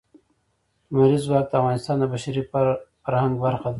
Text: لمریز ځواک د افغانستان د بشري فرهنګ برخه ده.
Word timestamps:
لمریز 0.91 1.21
ځواک 1.27 1.45
د 1.49 1.53
افغانستان 1.61 1.95
د 1.99 2.03
بشري 2.13 2.41
فرهنګ 3.03 3.33
برخه 3.45 3.63
ده. 3.69 3.69